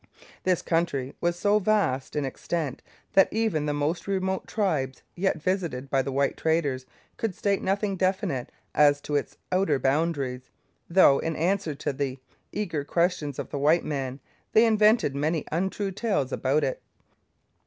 This 0.41 0.63
country 0.63 1.13
was 1.21 1.37
so 1.37 1.59
vast 1.59 2.15
in 2.15 2.25
extent 2.25 2.81
that 3.13 3.31
even 3.31 3.67
the 3.67 3.71
most 3.73 4.07
remote 4.07 4.47
tribes 4.47 5.03
yet 5.15 5.39
visited 5.39 5.91
by 5.91 6.01
the 6.01 6.11
white 6.11 6.35
traders 6.37 6.87
could 7.17 7.35
state 7.35 7.61
nothing 7.61 7.97
definite 7.97 8.51
as 8.73 8.99
to 9.01 9.15
its 9.15 9.37
outer 9.51 9.77
boundaries, 9.77 10.49
though, 10.89 11.19
in 11.19 11.35
answer 11.35 11.75
to 11.75 11.93
the 11.93 12.17
eager 12.51 12.83
questions 12.83 13.37
of 13.37 13.51
the 13.51 13.59
white 13.59 13.85
men, 13.85 14.19
they 14.53 14.65
invented 14.65 15.13
many 15.15 15.45
untrue 15.51 15.91
tales 15.91 16.31
about 16.31 16.63
it. 16.63 16.81